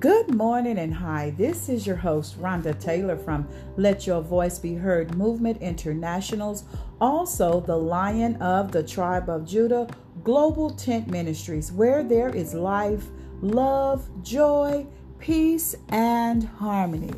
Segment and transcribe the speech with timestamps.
[0.00, 1.34] Good morning and hi.
[1.36, 6.64] This is your host, Rhonda Taylor from Let Your Voice Be Heard Movement Internationals,
[7.02, 9.86] also the Lion of the Tribe of Judah
[10.24, 13.08] Global Tent Ministries, where there is life,
[13.42, 14.86] love, joy,
[15.18, 17.12] peace, and harmony.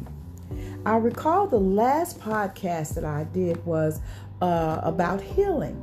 [0.84, 4.00] I recall the last podcast that I did was
[4.40, 5.80] uh, about healing.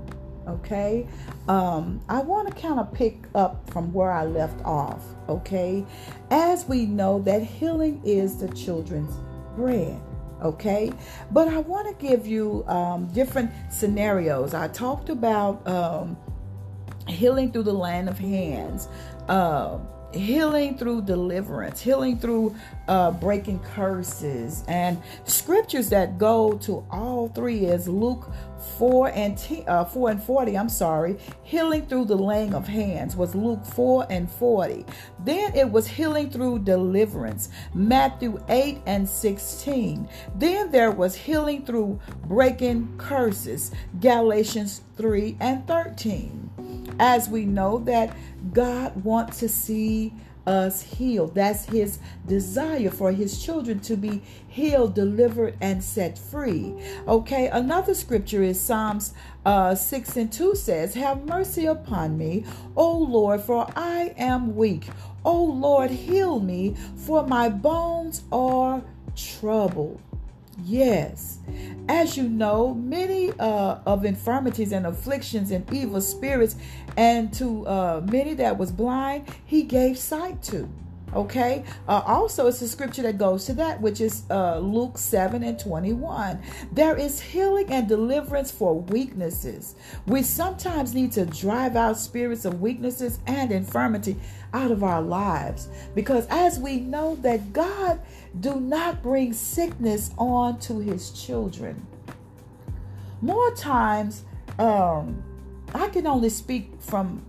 [0.50, 1.08] Okay,
[1.48, 5.04] um, I want to kind of pick up from where I left off.
[5.28, 5.86] Okay,
[6.32, 9.16] as we know that healing is the children's
[9.56, 10.02] bread.
[10.42, 10.92] Okay,
[11.32, 14.54] but I want to give you um, different scenarios.
[14.54, 16.18] I talked about um,
[17.08, 18.88] healing through the laying of hands.
[19.28, 19.80] Uh,
[20.14, 22.56] healing through deliverance, healing through
[22.88, 28.32] uh, breaking curses, and scriptures that go to all three is Luke
[28.78, 30.58] 4 and t- uh, 4 and 40.
[30.58, 34.86] I'm sorry, healing through the laying of hands was Luke 4 and 40.
[35.24, 40.08] Then it was healing through deliverance, Matthew 8 and 16.
[40.36, 46.49] Then there was healing through breaking curses, Galatians 3 and 13
[47.00, 48.16] as we know that
[48.54, 50.14] God wants to see
[50.50, 51.36] us healed.
[51.36, 56.74] That's his desire for his children to be healed, delivered, and set free.
[57.08, 59.14] Okay, another scripture is Psalms
[59.46, 64.88] uh, 6 and 2 says, Have mercy upon me, O Lord, for I am weak.
[65.24, 68.82] O Lord, heal me, for my bones are
[69.16, 70.02] troubled.
[70.64, 71.40] Yes.
[71.88, 76.56] As you know, many uh, of infirmities and afflictions and evil spirits,
[76.98, 80.70] and to uh, many that was blind, he gave sight to.
[81.16, 81.64] Okay.
[81.88, 85.60] Uh, also, it's a scripture that goes to that, which is uh, Luke 7 and
[85.60, 86.40] 21.
[86.72, 89.76] There is healing and deliverance for weaknesses.
[90.06, 94.18] We sometimes need to drive out spirits of weaknesses and infirmity
[94.54, 98.00] out of our lives because as we know that God
[98.40, 101.86] do not bring sickness on to his children.
[103.22, 104.24] More times,
[104.58, 105.24] um,
[105.74, 107.26] I can only speak from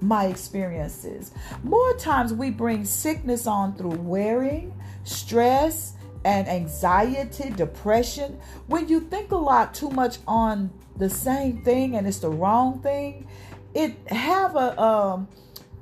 [0.00, 1.32] my experiences.
[1.62, 4.74] More times we bring sickness on through wearing,
[5.04, 8.38] stress, and anxiety, depression.
[8.66, 12.80] When you think a lot too much on the same thing and it's the wrong
[12.80, 13.26] thing,
[13.74, 15.28] it have a um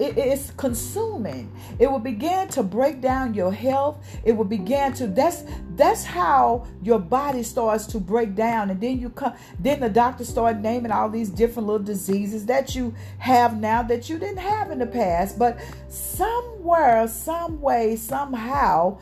[0.01, 1.53] it is consuming.
[1.79, 3.99] It will begin to break down your health.
[4.25, 5.45] It will begin to that's
[5.77, 8.71] that's how your body starts to break down.
[8.71, 12.75] And then you come then the doctor start naming all these different little diseases that
[12.75, 15.39] you have now that you didn't have in the past.
[15.39, 18.99] But somewhere some way somehow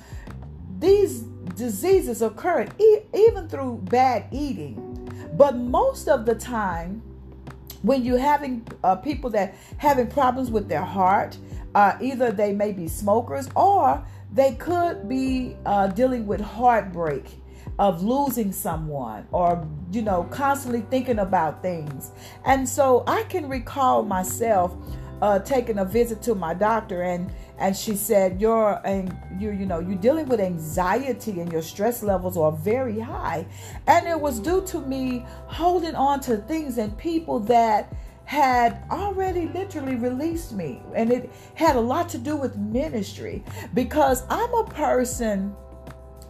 [0.80, 1.20] these
[1.54, 2.66] diseases occur
[3.14, 4.84] even through bad eating.
[5.36, 7.02] But most of the time
[7.82, 11.36] when you're having uh, people that having problems with their heart
[11.74, 17.24] uh, either they may be smokers or they could be uh, dealing with heartbreak
[17.78, 22.10] of losing someone or you know constantly thinking about things.
[22.44, 24.74] And so i can recall myself
[25.22, 28.80] uh, taking a visit to my doctor and and she said you're
[29.38, 33.46] you you know you're dealing with anxiety and your stress levels are very high.
[33.86, 37.92] And it was due to me holding on to things and people that
[38.24, 40.82] had already literally released me.
[40.94, 43.42] And it had a lot to do with ministry
[43.72, 45.56] because I'm a person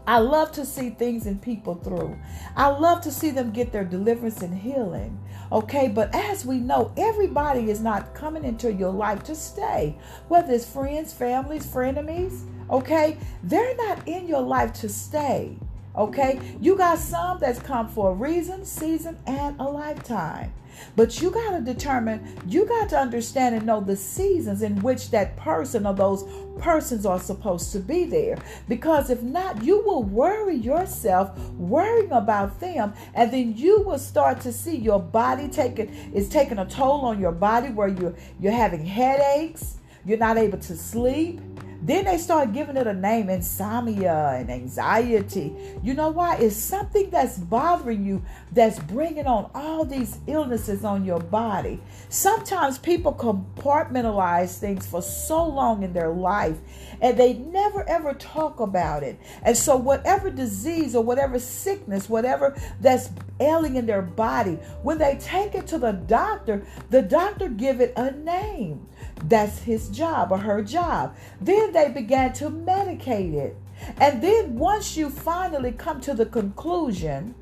[0.08, 2.18] I love to see things in people through.
[2.56, 5.20] I love to see them get their deliverance and healing.
[5.52, 9.98] Okay, but as we know, everybody is not coming into your life to stay,
[10.28, 12.46] whether it's friends, families, frenemies.
[12.70, 15.58] Okay, they're not in your life to stay.
[15.98, 20.52] Okay, you got some that's come for a reason, season, and a lifetime.
[20.94, 25.10] But you got to determine, you got to understand and know the seasons in which
[25.10, 26.24] that person or those
[26.60, 28.38] persons are supposed to be there.
[28.68, 34.40] Because if not, you will worry yourself worrying about them, and then you will start
[34.42, 38.52] to see your body taking is taking a toll on your body where you're you're
[38.52, 41.40] having headaches, you're not able to sleep
[41.88, 45.54] then they start giving it a name insomnia and anxiety.
[45.82, 46.36] You know why?
[46.36, 51.80] It's something that's bothering you that's bringing on all these illnesses on your body.
[52.08, 56.58] Sometimes people compartmentalize things for so long in their life
[57.00, 59.18] and they never ever talk about it.
[59.42, 65.16] And so, whatever disease or whatever sickness, whatever that's ailing in their body, when they
[65.20, 68.88] take it to the doctor, the doctor give it a name.
[69.24, 71.16] That's his job or her job.
[71.40, 73.56] Then they began to medicate it.
[73.98, 77.34] And then once you finally come to the conclusion,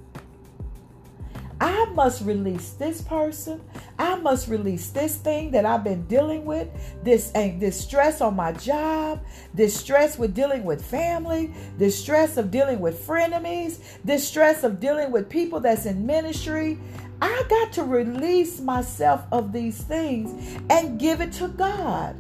[1.59, 3.63] I must release this person.
[3.99, 6.69] I must release this thing that I've been dealing with,
[7.03, 9.25] this and this stress on my job,
[9.55, 14.81] this stress with dealing with family, this stress of dealing with frenemies, this stress of
[14.81, 16.79] dealing with people that's in ministry.
[17.21, 22.17] I got to release myself of these things and give it to God.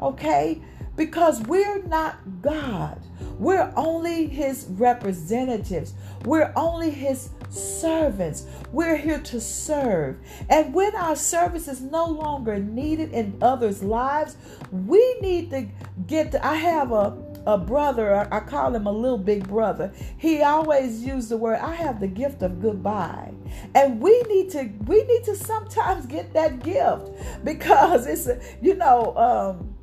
[0.00, 0.60] Okay?
[0.96, 3.00] Because we're not God.
[3.38, 5.94] We're only his representatives.
[6.24, 8.46] We're only his servants.
[8.72, 10.18] We're here to serve.
[10.48, 14.36] And when our service is no longer needed in others' lives,
[14.70, 15.68] we need to
[16.06, 19.92] get to, I have a a brother, I call him a little big brother.
[20.18, 23.32] He always used the word, I have the gift of goodbye.
[23.74, 27.10] And we need to we need to sometimes get that gift
[27.44, 28.28] because it's
[28.60, 29.74] you know, um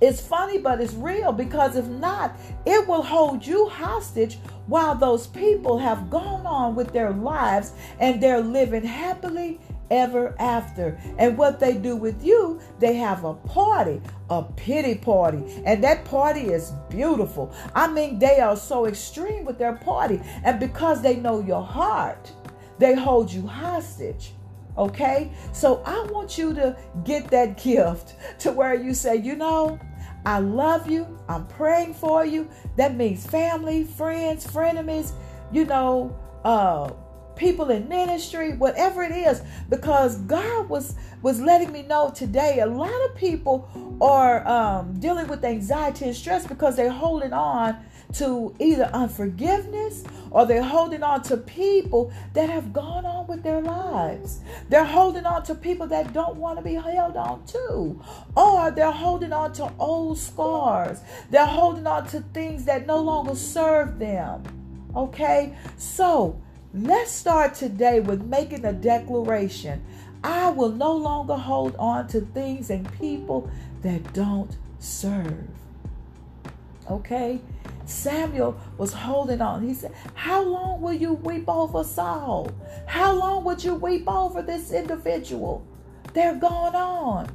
[0.00, 2.36] it's funny, but it's real because if not,
[2.66, 8.22] it will hold you hostage while those people have gone on with their lives and
[8.22, 9.58] they're living happily
[9.90, 10.98] ever after.
[11.18, 14.00] And what they do with you, they have a party,
[14.30, 15.42] a pity party.
[15.64, 17.52] And that party is beautiful.
[17.74, 20.20] I mean, they are so extreme with their party.
[20.44, 22.30] And because they know your heart,
[22.78, 24.32] they hold you hostage.
[24.76, 25.30] Okay?
[25.52, 29.78] So I want you to get that gift to where you say, you know,
[30.24, 31.06] I love you.
[31.28, 32.50] I'm praying for you.
[32.76, 35.12] That means family, friends, frenemies,
[35.52, 36.90] you know, uh,
[37.36, 42.66] people in ministry, whatever it is, because God was was letting me know today a
[42.66, 43.68] lot of people
[44.00, 47.76] are um, dealing with anxiety and stress because they're holding on
[48.12, 53.60] to either unforgiveness or they're holding on to people that have gone on with their
[53.60, 54.40] lives.
[54.68, 58.00] They're holding on to people that don't want to be held on to,
[58.36, 61.00] or they're holding on to old scars.
[61.30, 64.42] They're holding on to things that no longer serve them.
[64.94, 65.56] Okay?
[65.76, 66.40] So,
[66.74, 69.84] let's start today with making a declaration.
[70.22, 73.50] I will no longer hold on to things and people
[73.82, 75.48] that don't serve.
[76.90, 77.40] Okay?
[77.84, 79.66] Samuel was holding on.
[79.66, 82.50] He said, How long will you weep over Saul?
[82.86, 85.64] How long would you weep over this individual?
[86.12, 87.28] They're gone on.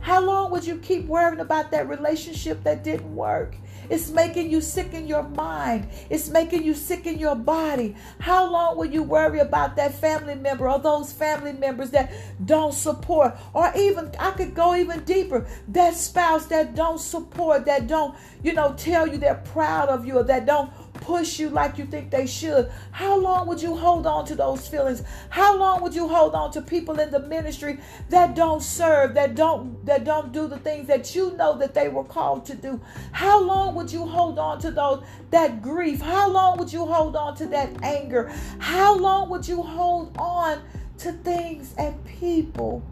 [0.00, 3.56] How long would you keep worrying about that relationship that didn't work?
[3.90, 5.88] It's making you sick in your mind.
[6.10, 7.96] It's making you sick in your body.
[8.18, 12.12] How long will you worry about that family member or those family members that
[12.44, 13.36] don't support?
[13.54, 18.52] Or even, I could go even deeper, that spouse that don't support, that don't, you
[18.52, 20.70] know, tell you they're proud of you or that don't
[21.06, 22.68] push you like you think they should.
[22.90, 25.04] How long would you hold on to those feelings?
[25.30, 29.36] How long would you hold on to people in the ministry that don't serve, that
[29.36, 32.80] don't that don't do the things that you know that they were called to do?
[33.12, 36.00] How long would you hold on to those that grief?
[36.00, 38.32] How long would you hold on to that anger?
[38.58, 40.60] How long would you hold on
[40.98, 42.82] to things and people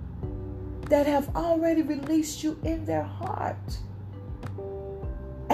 [0.88, 3.78] that have already released you in their heart?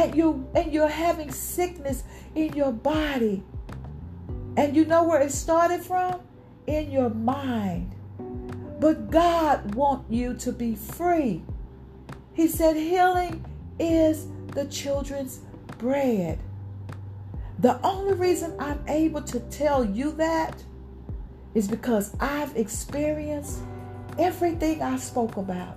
[0.00, 2.05] And you and you're having sickness
[2.35, 3.43] in your body.
[4.56, 6.20] And you know where it started from?
[6.67, 7.94] In your mind.
[8.81, 11.43] But God wants you to be free.
[12.32, 13.44] He said healing
[13.79, 15.41] is the children's
[15.76, 16.38] bread.
[17.58, 20.64] The only reason I'm able to tell you that
[21.55, 23.59] is because I've experienced
[24.19, 25.76] everything I spoke about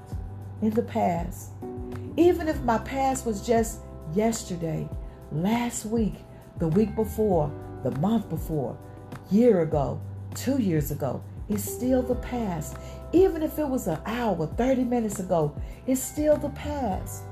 [0.62, 1.50] in the past.
[2.16, 3.80] Even if my past was just
[4.16, 4.88] yesterday,
[5.32, 6.16] last week,
[6.60, 7.52] the week before,
[7.84, 8.78] the month before,
[9.32, 10.02] year ago,
[10.36, 11.24] two years ago.
[11.50, 12.78] It's still the past.
[13.12, 15.56] Even if it was an hour, 30 minutes ago,
[15.86, 17.24] it's still the past.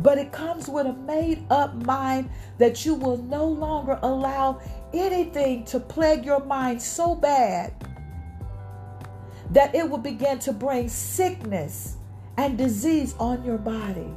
[0.00, 4.60] But it comes with a made up mind that you will no longer allow
[4.92, 7.74] anything to plague your mind so bad
[9.50, 11.96] that it will begin to bring sickness
[12.38, 14.08] and disease on your body.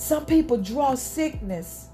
[0.00, 1.88] Some people draw sickness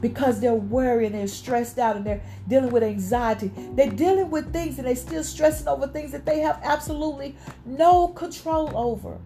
[0.00, 3.52] because they're worried and they're stressed out and they're dealing with anxiety.
[3.74, 8.08] They're dealing with things and they're still stressing over things that they have absolutely no
[8.08, 9.16] control over.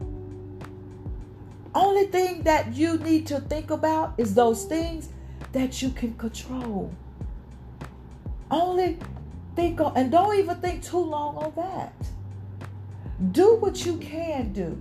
[1.74, 5.08] Only thing that you need to think about is those things
[5.52, 6.94] that you can control.
[8.50, 8.98] Only
[9.56, 11.94] think on, and don't even think too long on that.
[13.32, 14.78] Do what you can do.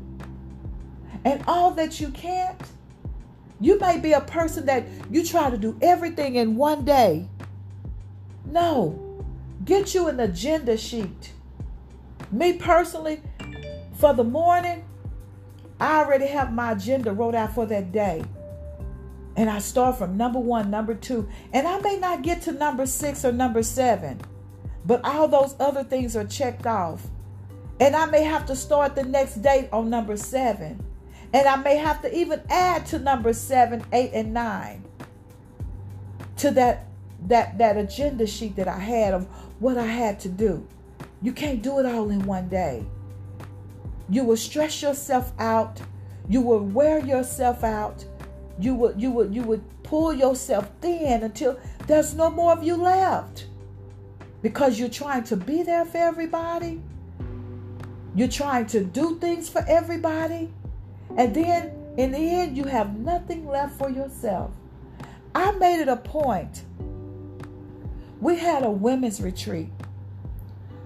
[1.23, 2.61] And all that you can't,
[3.61, 7.27] you may be a person that you try to do everything in one day.
[8.45, 9.23] No,
[9.63, 11.31] get you an agenda sheet.
[12.31, 13.21] Me personally,
[13.93, 14.83] for the morning,
[15.79, 18.23] I already have my agenda wrote out for that day.
[19.35, 22.85] And I start from number one, number two, and I may not get to number
[22.85, 24.19] six or number seven,
[24.85, 27.05] but all those other things are checked off.
[27.79, 30.83] And I may have to start the next day on number seven.
[31.33, 34.83] And I may have to even add to number seven, eight, and nine
[36.37, 36.87] to that
[37.27, 39.27] that that agenda sheet that I had of
[39.59, 40.67] what I had to do.
[41.21, 42.83] You can't do it all in one day.
[44.09, 45.79] You will stress yourself out.
[46.27, 48.03] You will wear yourself out.
[48.59, 52.75] You would you would you would pull yourself thin until there's no more of you
[52.75, 53.45] left.
[54.41, 56.81] Because you're trying to be there for everybody.
[58.15, 60.51] You're trying to do things for everybody.
[61.17, 64.51] And then in the end, you have nothing left for yourself.
[65.35, 66.63] I made it a point.
[68.19, 69.69] We had a women's retreat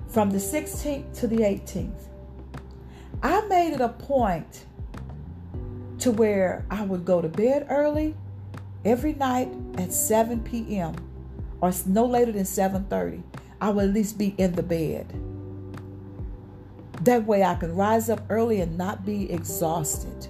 [0.07, 2.07] from the 16th to the 18th.
[3.21, 4.65] I made it a point
[5.99, 8.15] to where I would go to bed early
[8.83, 10.95] every night at 7 p.m.
[11.61, 13.23] or no later than 7:30.
[13.59, 15.11] I would at least be in the bed.
[17.05, 20.27] That way I can rise up early and not be exhausted.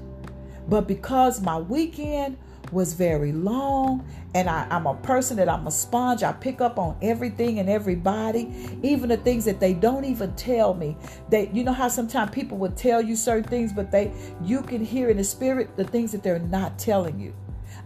[0.68, 2.38] But because my weekend
[2.74, 6.78] was very long and I, am a person that I'm a sponge, I pick up
[6.78, 8.54] on everything and everybody,
[8.84, 10.98] even the things that they don't even tell me.
[11.30, 14.12] That you know how sometimes people would tell you certain things, but they
[14.44, 17.34] you can hear in the spirit the things that they're not telling you.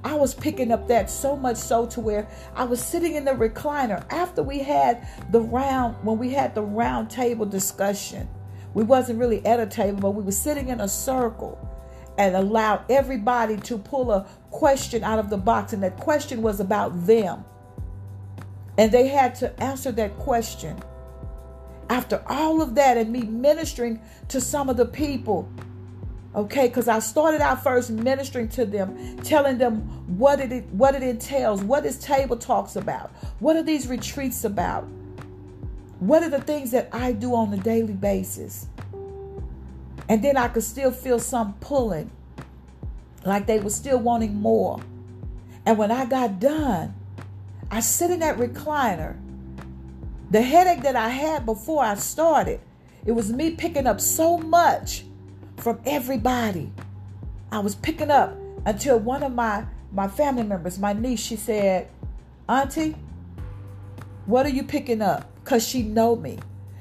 [0.03, 3.33] I was picking up that so much so to where I was sitting in the
[3.33, 8.27] recliner after we had the round when we had the round table discussion
[8.73, 11.57] we wasn't really at a table, but we were sitting in a circle
[12.17, 15.73] and allowed everybody to pull a question out of the box.
[15.73, 17.45] And that question was about them.
[18.77, 20.77] And they had to answer that question.
[21.89, 25.49] After all of that, and me ministering to some of the people,
[26.35, 29.81] okay, because I started out first ministering to them, telling them
[30.17, 34.87] what it what it entails, what this table talks about, what are these retreats about,
[35.99, 38.67] what are the things that I do on a daily basis?
[40.07, 42.09] And then I could still feel some pulling,
[43.25, 44.79] like they were still wanting more.
[45.65, 46.95] And when I got done,
[47.69, 49.17] I sit in that recliner.
[50.31, 52.61] The headache that I had before I started,
[53.05, 55.03] it was me picking up so much
[55.57, 56.71] from everybody.
[57.51, 61.87] I was picking up until one of my my family members, my niece, she said,
[62.47, 62.95] "Auntie,
[64.25, 66.37] what are you picking up?" Because she know me.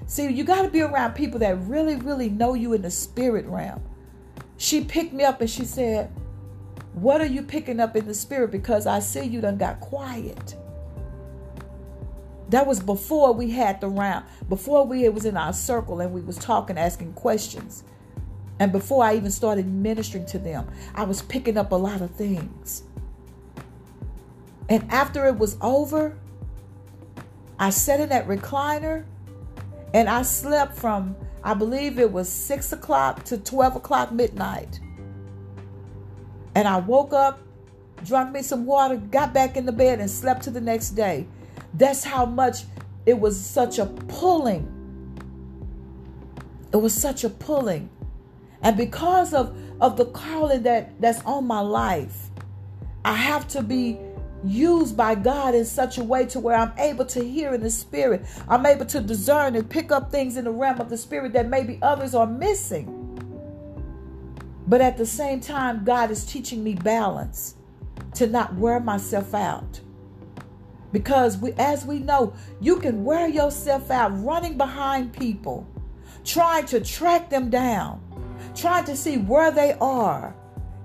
[0.07, 3.47] See, you got to be around people that really, really know you in the spirit
[3.47, 3.81] realm.
[4.59, 6.13] She picked me up and she said,
[6.93, 8.51] What are you picking up in the spirit?
[8.51, 10.55] Because I see you done got quiet.
[12.51, 16.13] That was before we had the round, before we it was in our circle and
[16.13, 17.85] we was talking, asking questions.
[18.59, 22.11] And before I even started ministering to them, I was picking up a lot of
[22.11, 22.83] things.
[24.69, 26.19] And after it was over,
[27.59, 29.05] I sat in that recliner
[29.95, 34.81] and I slept from, I believe it was 6 o'clock to 12 o'clock midnight.
[36.55, 37.41] And I woke up,
[38.05, 41.27] drank me some water, got back in the bed, and slept to the next day.
[41.75, 42.65] That's how much
[43.07, 44.75] it was such a pulling.
[46.73, 47.89] It was such a pulling.
[48.63, 52.29] And because of, of the calling that, that's on my life,
[53.05, 53.99] I have to be
[54.45, 57.71] used by God in such a way to where I'm able to hear in the
[57.71, 58.25] spirit.
[58.49, 61.49] I'm able to discern and pick up things in the realm of the spirit that
[61.49, 62.95] maybe others are missing.
[64.67, 67.57] But at the same time, God is teaching me balance
[68.15, 69.81] to not wear myself out.
[70.93, 75.67] Because we, as we know, you can wear yourself out running behind people,
[76.25, 78.01] trying to track them down,
[78.55, 80.35] trying to see where they are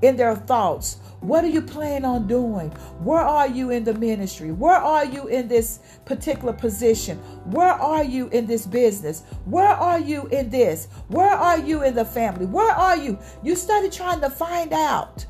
[0.01, 2.69] in their thoughts, what are you planning on doing?
[2.99, 4.51] Where are you in the ministry?
[4.51, 7.17] Where are you in this particular position?
[7.45, 9.23] Where are you in this business?
[9.45, 10.89] Where are you in this?
[11.07, 12.45] Where are you in the family?
[12.45, 13.17] Where are you?
[13.41, 15.25] You started trying to find out.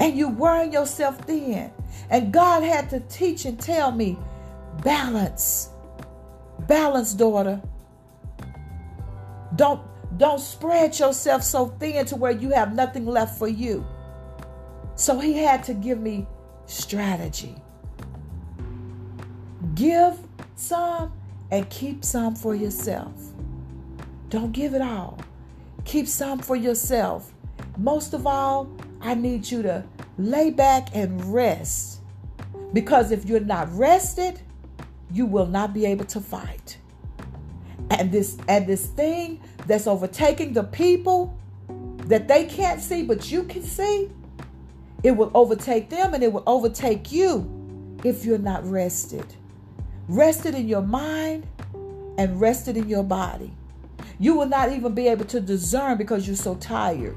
[0.00, 1.70] And you wearing yourself thin.
[2.10, 4.18] And God had to teach and tell me
[4.82, 5.68] balance.
[6.66, 7.62] Balance, daughter.
[9.54, 9.82] Don't
[10.16, 13.86] don't spread yourself so thin to where you have nothing left for you.
[15.00, 16.26] So he had to give me
[16.66, 17.56] strategy.
[19.74, 20.14] Give
[20.56, 21.14] some
[21.50, 23.14] and keep some for yourself.
[24.28, 25.18] Don't give it all.
[25.86, 27.32] Keep some for yourself.
[27.78, 29.86] Most of all, I need you to
[30.18, 32.02] lay back and rest.
[32.74, 34.38] Because if you're not rested,
[35.10, 36.76] you will not be able to fight.
[37.88, 41.34] And this and this thing that's overtaking the people
[42.04, 44.10] that they can't see but you can see,
[45.02, 49.24] it will overtake them and it will overtake you if you're not rested.
[50.08, 51.46] Rested in your mind
[52.18, 53.52] and rested in your body.
[54.18, 57.16] You will not even be able to discern because you're so tired.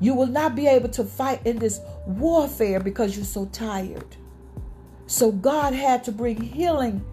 [0.00, 4.16] You will not be able to fight in this warfare because you're so tired.
[5.06, 7.04] So God had to bring healing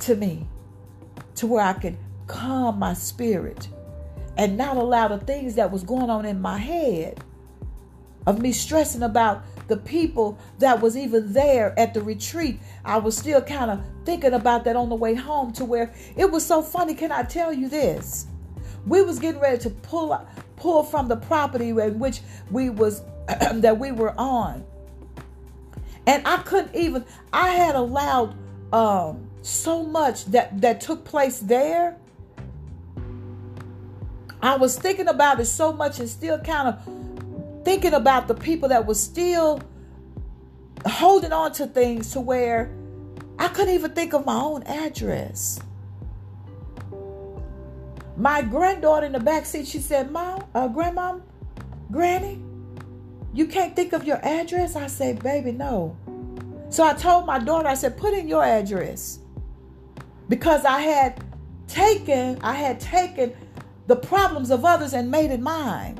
[0.00, 0.46] to me
[1.36, 3.68] to where I could calm my spirit
[4.36, 7.22] and not allow the things that was going on in my head
[8.28, 12.60] of me stressing about the people that was even there at the retreat.
[12.84, 16.30] I was still kind of thinking about that on the way home to where it
[16.30, 16.94] was so funny.
[16.94, 18.26] Can i tell you this?
[18.86, 20.20] We was getting ready to pull
[20.56, 22.20] pull from the property in which
[22.50, 23.02] we was
[23.54, 24.62] that we were on.
[26.06, 28.34] And i couldn't even i had allowed
[28.74, 31.96] um so much that that took place there.
[34.42, 36.97] I was thinking about it so much and still kind of
[37.64, 39.60] thinking about the people that were still
[40.86, 42.70] holding on to things to where
[43.38, 45.60] I couldn't even think of my own address.
[48.16, 51.22] My granddaughter in the back seat, she said, Mom, uh, Grandmom,
[51.92, 52.42] Granny,
[53.32, 54.74] you can't think of your address?
[54.74, 55.96] I said, Baby, no.
[56.70, 59.20] So I told my daughter, I said, put in your address.
[60.28, 61.24] Because I had
[61.66, 63.34] taken, I had taken
[63.86, 65.98] the problems of others and made it mine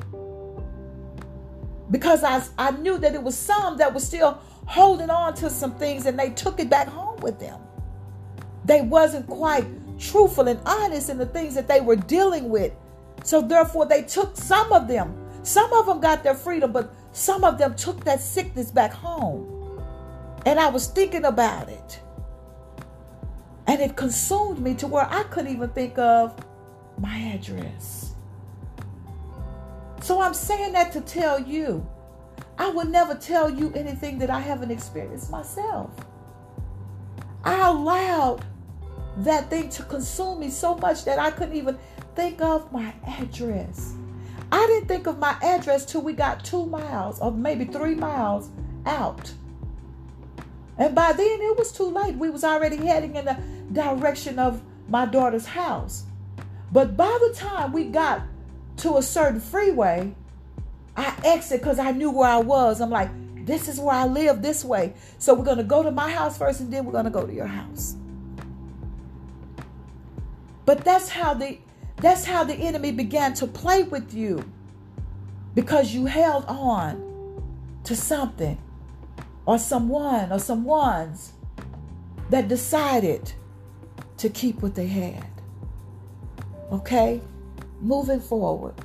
[1.91, 5.75] because I, I knew that it was some that was still holding on to some
[5.75, 7.59] things and they took it back home with them.
[8.65, 9.65] They wasn't quite
[9.97, 12.73] truthful and honest in the things that they were dealing with.
[13.23, 15.15] So therefore they took some of them.
[15.43, 19.81] Some of them got their freedom, but some of them took that sickness back home.
[20.45, 21.99] And I was thinking about it.
[23.67, 26.35] And it consumed me to where I couldn't even think of
[26.97, 28.15] my address.
[30.01, 31.87] So I'm saying that to tell you,
[32.57, 35.91] I would never tell you anything that I haven't experienced myself.
[37.43, 38.45] I allowed
[39.17, 41.77] that thing to consume me so much that I couldn't even
[42.15, 43.93] think of my address.
[44.51, 48.49] I didn't think of my address till we got two miles or maybe three miles
[48.85, 49.31] out.
[50.77, 52.15] And by then it was too late.
[52.15, 53.37] We was already heading in the
[53.71, 56.05] direction of my daughter's house.
[56.71, 58.21] But by the time we got
[58.79, 60.13] to a certain freeway,
[60.95, 62.81] I exit because I knew where I was.
[62.81, 63.09] I'm like,
[63.45, 64.93] this is where I live this way.
[65.17, 67.25] So we're going to go to my house first and then we're going to go
[67.25, 67.95] to your house.
[70.65, 71.57] But that's how the
[71.97, 74.49] that's how the enemy began to play with you
[75.53, 77.43] because you held on
[77.83, 78.57] to something
[79.45, 81.33] or someone or some ones
[82.29, 83.33] that decided
[84.17, 85.27] to keep what they had.
[86.71, 87.19] Okay?
[87.81, 88.75] Moving forward.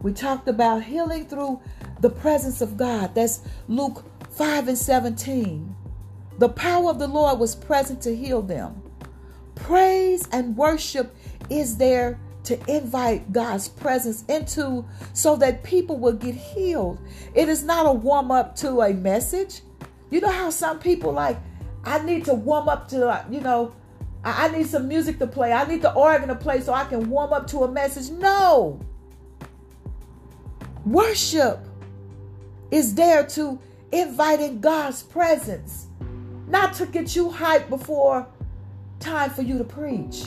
[0.00, 1.60] We talked about healing through
[2.00, 3.14] the presence of God.
[3.14, 5.76] That's Luke 5 and 17.
[6.38, 8.82] The power of the Lord was present to heal them.
[9.54, 11.14] Praise and worship
[11.48, 16.98] is there to invite God's presence into so that people will get healed.
[17.34, 19.60] It is not a warm up to a message.
[20.10, 21.38] You know how some people like,
[21.84, 23.72] I need to warm up to, uh, you know,
[24.24, 25.52] I, need some music to play.
[25.52, 28.10] I need the organ to play so I can warm up to a message.
[28.10, 28.80] No.
[30.84, 31.58] Worship
[32.70, 33.58] is there to
[33.90, 35.86] invite in God's presence,
[36.46, 38.28] not to get you hyped before
[39.00, 40.26] time for you to preach.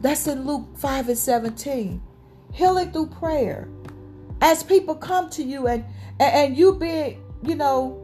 [0.00, 2.02] That's in Luke 5 and 17.
[2.52, 3.68] Healing through prayer.
[4.40, 5.84] As people come to you and,
[6.20, 8.02] and you being, you know,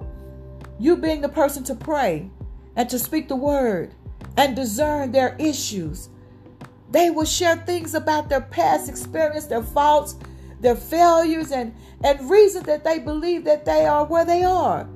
[0.78, 2.30] you being the person to pray
[2.76, 3.94] and to speak the word
[4.36, 6.08] and discern their issues.
[6.90, 10.16] They will share things about their past experience, their faults,
[10.60, 14.88] their failures, and, and reasons that they believe that they are where they are.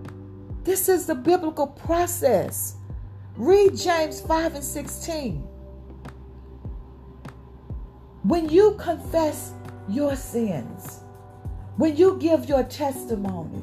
[0.64, 2.76] This is the biblical process.
[3.36, 5.36] Read James 5 and 16.
[8.22, 9.52] When you confess
[9.88, 11.00] your sins,
[11.76, 13.62] when you give your testimony,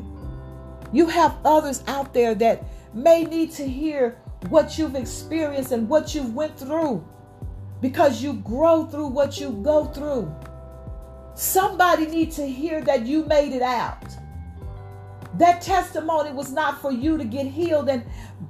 [0.93, 4.17] you have others out there that may need to hear
[4.49, 7.06] what you've experienced and what you've went through
[7.82, 10.34] because you grow through what you go through.
[11.36, 14.06] Somebody needs to hear that you made it out.
[15.38, 18.06] That testimony was not for you to get healed and,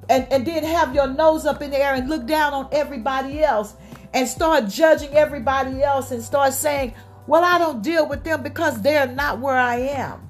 [0.09, 3.41] and, and then have your nose up in the air and look down on everybody
[3.41, 3.75] else
[4.13, 6.93] and start judging everybody else and start saying,
[7.25, 10.29] Well, I don't deal with them because they're not where I am.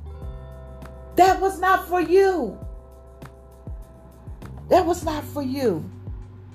[1.15, 2.57] That was not for you.
[4.69, 5.89] That was not for you.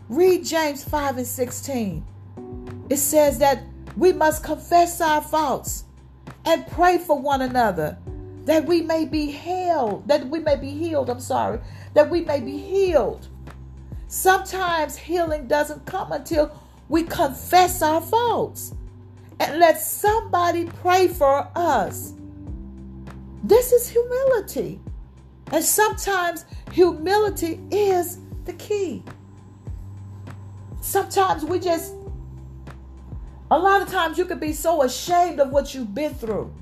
[0.08, 2.04] Read James 5 and 16.
[2.88, 3.62] It says that
[3.96, 5.84] we must confess our faults
[6.44, 7.98] and pray for one another
[8.48, 11.10] that we may be healed, that we may be healed.
[11.10, 11.60] I'm sorry,
[11.92, 13.28] that we may be healed.
[14.06, 18.74] Sometimes healing doesn't come until we confess our faults
[19.38, 22.14] and let somebody pray for us.
[23.44, 24.80] This is humility.
[25.52, 29.02] And sometimes humility is the key.
[30.80, 31.94] Sometimes we just,
[33.50, 36.52] a lot of times you can be so ashamed of what you've been through.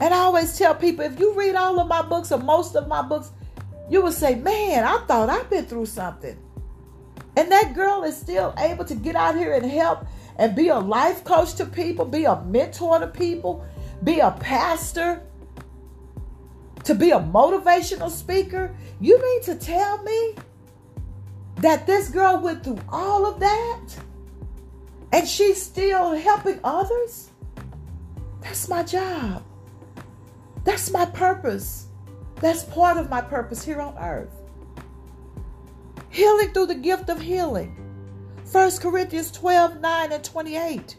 [0.00, 2.88] And I always tell people if you read all of my books or most of
[2.88, 3.30] my books,
[3.90, 6.36] you will say, Man, I thought I've been through something.
[7.36, 10.78] And that girl is still able to get out here and help and be a
[10.78, 13.64] life coach to people, be a mentor to people,
[14.02, 15.22] be a pastor,
[16.88, 18.74] to be a motivational speaker.
[18.98, 20.34] You mean to tell me
[21.56, 23.82] that this girl went through all of that
[25.12, 27.28] and she's still helping others?
[28.40, 29.44] That's my job.
[30.64, 31.88] That's my purpose.
[32.36, 34.34] That's part of my purpose here on earth.
[36.08, 37.76] Healing through the gift of healing.
[38.50, 40.96] 1 Corinthians 12 9 and 28.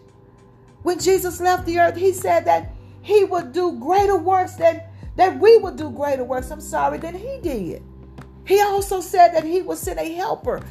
[0.83, 4.83] When Jesus left the earth, he said that he would do greater works than
[5.19, 7.83] that we would do greater works, I'm sorry, than he did.
[8.45, 10.61] He also said that he would send a helper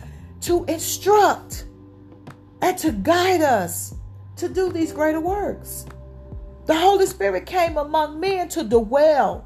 [0.40, 1.66] to instruct
[2.62, 3.94] and to guide us
[4.37, 5.84] to do these greater works.
[6.64, 9.44] The Holy Spirit came among men to dwell,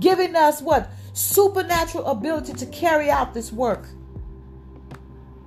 [0.00, 0.90] giving us what?
[1.12, 3.86] Supernatural ability to carry out this work.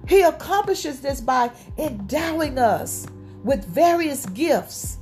[0.07, 3.07] He accomplishes this by endowing us
[3.43, 4.99] with various gifts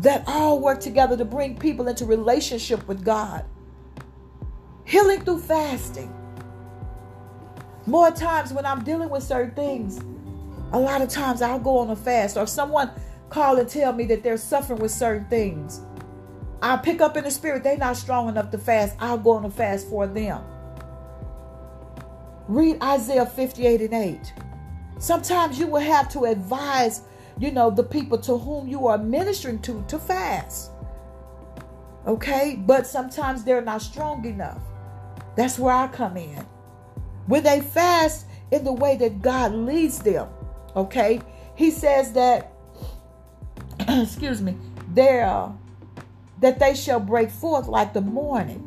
[0.00, 3.44] that all work together to bring people into relationship with God.
[4.84, 6.14] Healing through fasting.
[7.86, 10.00] More times when I'm dealing with certain things,
[10.72, 12.90] a lot of times I'll go on a fast or someone
[13.30, 15.80] call and tell me that they're suffering with certain things.
[16.60, 18.96] I'll pick up in the spirit, they're not strong enough to fast.
[18.98, 20.42] I'll go on a fast for them.
[22.48, 24.32] Read Isaiah 58 and 8.
[24.98, 27.02] Sometimes you will have to advise
[27.38, 30.70] you know, the people to whom you are ministering to to fast.
[32.06, 32.56] Okay?
[32.56, 34.60] But sometimes they're not strong enough.
[35.36, 36.44] That's where I come in.
[37.26, 40.28] When they fast in the way that God leads them,
[40.74, 41.20] okay?
[41.54, 42.52] He says that,
[43.88, 44.56] excuse me,
[44.94, 45.52] there
[46.40, 48.64] that they shall break forth like the morning.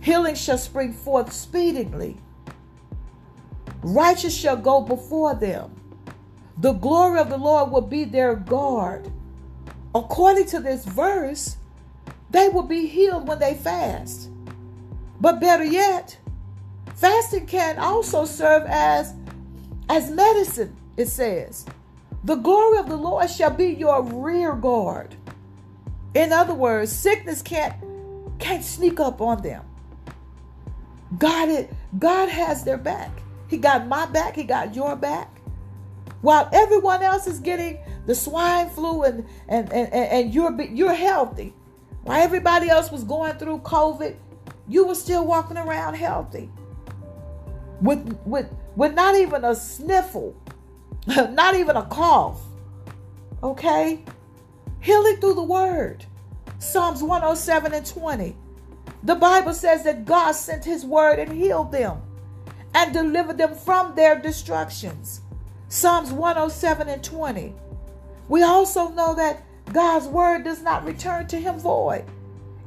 [0.00, 2.16] Healing shall spring forth speedily.
[3.82, 5.70] Righteous shall go before them.
[6.60, 9.10] The glory of the Lord will be their guard.
[9.94, 11.56] According to this verse,
[12.30, 14.28] they will be healed when they fast.
[15.20, 16.18] But better yet,
[16.94, 19.14] fasting can also serve as
[19.88, 21.64] as medicine, it says.
[22.24, 25.14] The glory of the Lord shall be your rear guard.
[26.14, 27.74] In other words, sickness can't
[28.38, 29.64] can't sneak up on them.
[31.16, 33.10] God it God has their back.
[33.48, 35.37] He got my back, he got your back.
[36.20, 41.54] While everyone else is getting the swine flu and, and, and, and you're, you're healthy.
[42.02, 44.16] While everybody else was going through COVID,
[44.66, 46.50] you were still walking around healthy.
[47.80, 50.34] With, with, with not even a sniffle,
[51.06, 52.40] not even a cough.
[53.42, 54.04] Okay?
[54.80, 56.04] Healing through the word.
[56.58, 58.36] Psalms 107 and 20.
[59.04, 62.02] The Bible says that God sent his word and healed them
[62.74, 65.20] and delivered them from their destructions.
[65.68, 67.54] Psalms 107 and 20.
[68.28, 72.04] We also know that God's word does not return to him void.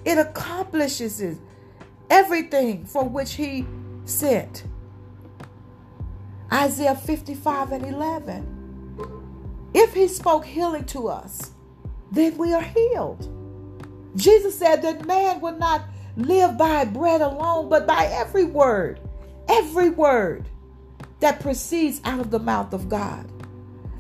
[0.06, 1.40] It accomplishes
[2.10, 3.66] everything for which he
[4.06, 4.66] sent.
[6.54, 9.70] Isaiah 55 and 11.
[9.74, 11.52] If he spoke healing to us,
[12.12, 13.30] then we are healed.
[14.16, 15.86] Jesus said that man would not
[16.18, 19.00] live by bread alone, but by every word,
[19.48, 20.46] every word
[21.22, 23.32] that proceeds out of the mouth of God.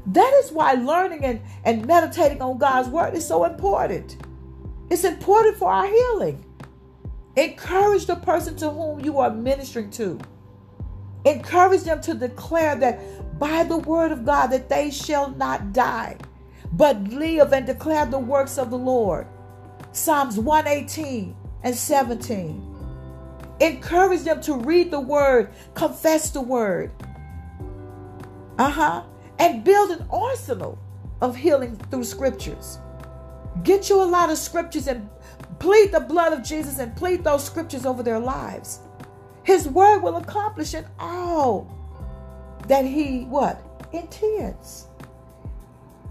[0.08, 4.18] That is why learning and, and meditating on God's word is so important.
[4.90, 6.44] It's important for our healing.
[7.38, 10.20] Encourage the person to whom you are ministering to.
[11.24, 16.18] Encourage them to declare that by the word of God that they shall not die,
[16.74, 19.28] but live and declare the works of the Lord.
[19.92, 22.68] Psalms 118 and 17.
[23.60, 26.92] Encourage them to read the word, confess the word,
[28.62, 29.04] uh huh.
[29.40, 30.78] And build an arsenal
[31.20, 32.78] of healing through scriptures.
[33.64, 35.10] Get you a lot of scriptures and
[35.58, 38.82] plead the blood of Jesus and plead those scriptures over their lives.
[39.42, 41.76] His word will accomplish in all
[42.68, 44.88] that he what intends.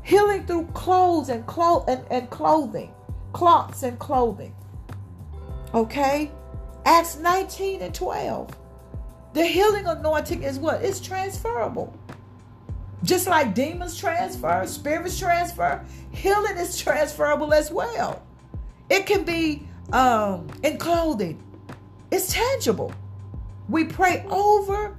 [0.02, 2.92] Healing through clothes and clo- and, and clothing,
[3.32, 4.56] cloths and clothing.
[5.72, 6.32] Okay?
[6.84, 8.50] Acts 19 and 12.
[9.34, 10.82] The healing anointing is what?
[10.82, 11.96] It's transferable.
[13.02, 18.22] Just like demons transfer, spirits transfer, healing is transferable as well.
[18.90, 21.42] It can be um, in clothing,
[22.10, 22.92] it's tangible.
[23.68, 24.96] We pray over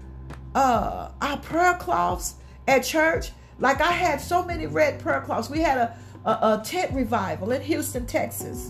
[0.55, 2.35] uh, our prayer cloths
[2.67, 3.31] at church.
[3.59, 5.49] Like I had so many red prayer cloths.
[5.49, 8.69] We had a, a, a tent revival in Houston, Texas.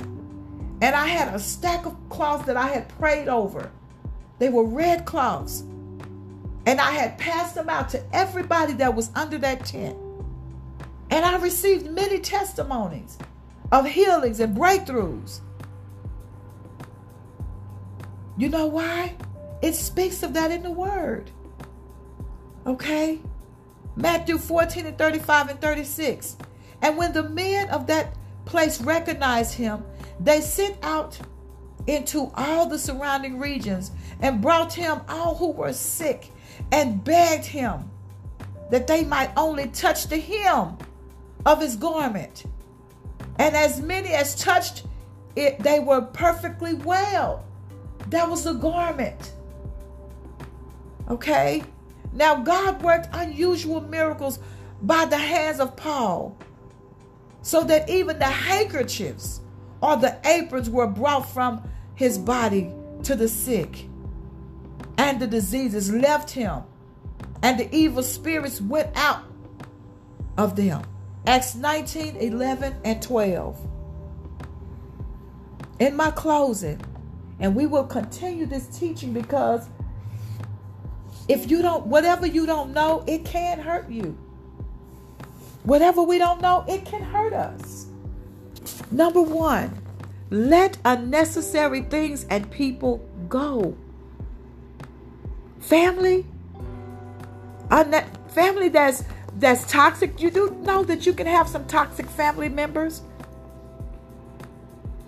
[0.82, 3.72] And I had a stack of cloths that I had prayed over.
[4.40, 5.64] They were red cloths.
[6.66, 9.98] And I had passed them out to everybody that was under that tent.
[11.10, 13.18] And I received many testimonies
[13.72, 15.42] of healings and breakthroughs.
[18.38, 19.16] You know why?
[19.62, 21.32] It speaks of that in the word.
[22.66, 23.22] Okay?
[23.96, 26.38] Matthew 14 and 35 and 36.
[26.82, 29.84] And when the men of that place recognized him,
[30.20, 31.20] they sent out
[31.88, 36.32] into all the surrounding regions and brought him all who were sick
[36.72, 37.90] and begged him
[38.70, 40.78] that they might only touch the hem
[41.46, 42.46] of his garment.
[43.38, 44.84] And as many as touched
[45.36, 47.44] it, they were perfectly well.
[48.10, 49.34] That was the garment.
[51.10, 51.64] Okay?
[52.14, 54.40] Now, God worked unusual miracles
[54.82, 56.38] by the hands of Paul
[57.42, 59.42] so that even the handkerchiefs
[59.82, 62.72] or the aprons were brought from his body
[63.04, 63.88] to the sick
[65.02, 66.62] and the diseases left him,
[67.42, 69.24] and the evil spirits went out
[70.38, 70.84] of them.
[71.26, 73.68] Acts 19 11 and 12.
[75.80, 76.80] In my closing,
[77.40, 79.68] and we will continue this teaching because
[81.28, 84.16] if you don't, whatever you don't know, it can hurt you.
[85.64, 87.88] Whatever we don't know, it can hurt us.
[88.92, 89.76] Number one,
[90.30, 93.76] let unnecessary things and people go.
[95.62, 96.26] Family,
[97.70, 99.04] unne- family that's
[99.38, 100.22] that's toxic.
[100.22, 103.02] You do know that you can have some toxic family members.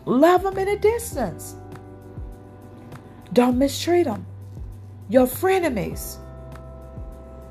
[0.05, 1.55] Love them in a distance.
[3.33, 4.25] Don't mistreat them.
[5.09, 6.17] Your frenemies.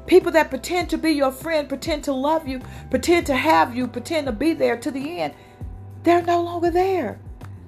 [0.07, 2.61] People that pretend to be your friend, pretend to love you,
[2.91, 5.35] pretend to have you, pretend to be there to the end,
[6.03, 7.21] they're no longer there.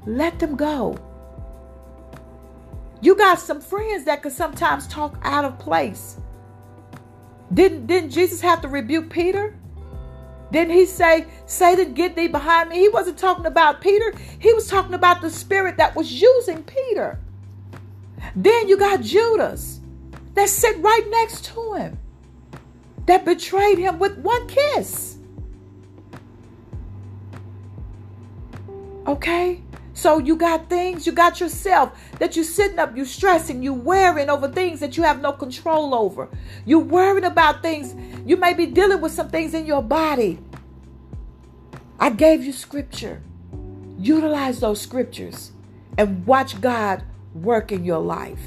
[0.07, 0.99] Let them go.
[3.05, 6.17] You got some friends that could sometimes talk out of place.
[7.53, 9.55] Didn't, didn't Jesus have to rebuke Peter?
[10.51, 12.79] Didn't he say, Satan, get thee behind me?
[12.79, 14.15] He wasn't talking about Peter.
[14.39, 17.21] He was talking about the spirit that was using Peter.
[18.35, 19.81] Then you got Judas
[20.33, 21.99] that sit right next to him
[23.05, 25.19] that betrayed him with one kiss.
[29.07, 29.61] Okay?
[29.95, 34.29] So you got things, you got yourself that you're sitting up, you stressing, you worrying
[34.29, 36.29] over things that you have no control over.
[36.67, 37.95] You're worrying about things,
[38.27, 40.41] you may be dealing with some things in your body.
[42.01, 43.23] I gave you scripture.
[43.97, 45.53] Utilize those scriptures
[45.97, 48.41] and watch God work in your life.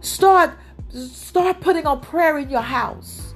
[0.00, 0.56] Start
[0.92, 3.34] start putting on prayer in your house.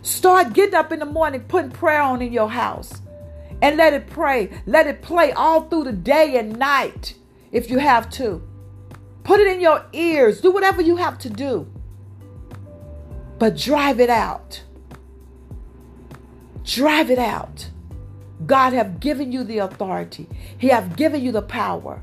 [0.00, 3.01] Start getting up in the morning putting prayer on in your house
[3.62, 4.50] and let it pray.
[4.66, 7.14] Let it play all through the day and night
[7.52, 8.42] if you have to.
[9.22, 10.40] Put it in your ears.
[10.40, 11.70] Do whatever you have to do.
[13.38, 14.62] But drive it out.
[16.64, 17.70] Drive it out.
[18.44, 20.28] God have given you the authority.
[20.58, 22.02] He have given you the power.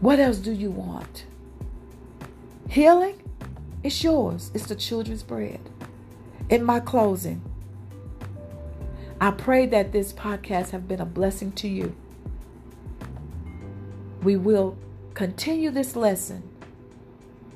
[0.00, 1.24] What else do you want?
[2.68, 3.22] Healing?
[3.82, 4.50] It's yours.
[4.52, 5.60] It's the children's bread.
[6.50, 7.42] In my closing,
[9.22, 11.94] I pray that this podcast have been a blessing to you.
[14.20, 14.76] We will
[15.14, 16.42] continue this lesson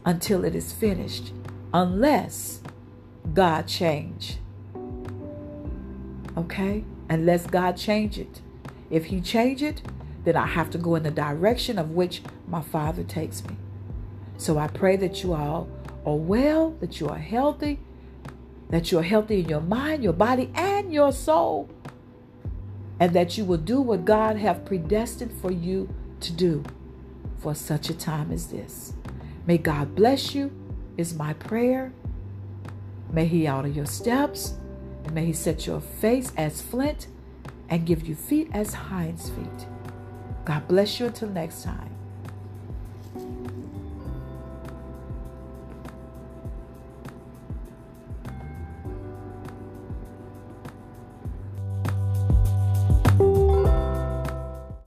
[0.04, 1.32] until it is finished,
[1.74, 2.60] unless
[3.34, 4.38] God change.
[6.36, 6.84] Okay?
[7.10, 8.40] Unless God change it.
[8.88, 9.82] If he change it,
[10.22, 13.56] then I have to go in the direction of which my Father takes me.
[14.36, 15.66] So I pray that you all
[16.06, 17.80] are well, that you are healthy,
[18.70, 21.68] that you're healthy in your mind, your body, and your soul,
[22.98, 25.88] and that you will do what God have predestined for you
[26.20, 26.64] to do
[27.38, 28.94] for such a time as this.
[29.46, 30.50] May God bless you,
[30.96, 31.92] is my prayer.
[33.12, 34.54] May He order your steps,
[35.04, 37.06] and may He set your face as flint
[37.68, 39.66] and give you feet as hinds feet.
[40.44, 41.95] God bless you until next time.